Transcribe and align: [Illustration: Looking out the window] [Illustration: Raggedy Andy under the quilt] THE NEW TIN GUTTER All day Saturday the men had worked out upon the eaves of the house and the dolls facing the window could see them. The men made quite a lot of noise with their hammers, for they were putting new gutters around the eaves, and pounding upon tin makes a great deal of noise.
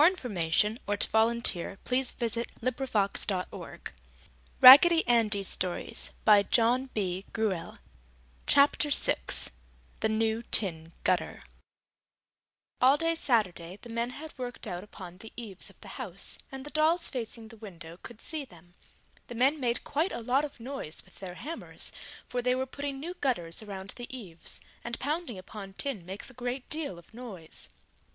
[Illustration: 0.00 0.78
Looking 0.88 1.08
out 1.14 1.44
the 1.44 1.76
window] 1.92 2.96
[Illustration: 3.02 3.80
Raggedy 4.62 5.06
Andy 5.06 5.38
under 5.38 5.38
the 5.42 6.12
quilt] 6.24 7.74
THE 10.00 10.08
NEW 10.08 10.42
TIN 10.50 10.92
GUTTER 11.04 11.42
All 12.80 12.96
day 12.96 13.14
Saturday 13.14 13.78
the 13.82 13.88
men 13.90 14.08
had 14.16 14.38
worked 14.38 14.66
out 14.66 14.82
upon 14.82 15.18
the 15.18 15.34
eaves 15.36 15.68
of 15.68 15.78
the 15.82 15.88
house 15.88 16.38
and 16.50 16.64
the 16.64 16.70
dolls 16.70 17.10
facing 17.10 17.48
the 17.48 17.58
window 17.58 17.98
could 18.02 18.22
see 18.22 18.46
them. 18.46 18.72
The 19.26 19.34
men 19.34 19.60
made 19.60 19.84
quite 19.84 20.12
a 20.12 20.22
lot 20.22 20.46
of 20.46 20.58
noise 20.58 21.04
with 21.04 21.16
their 21.16 21.34
hammers, 21.34 21.92
for 22.26 22.40
they 22.40 22.54
were 22.54 22.64
putting 22.64 22.98
new 22.98 23.12
gutters 23.20 23.62
around 23.62 23.90
the 23.96 24.08
eaves, 24.18 24.62
and 24.82 24.98
pounding 24.98 25.36
upon 25.36 25.74
tin 25.74 26.06
makes 26.06 26.30
a 26.30 26.32
great 26.32 26.66
deal 26.70 26.98
of 26.98 27.12
noise. 27.12 27.68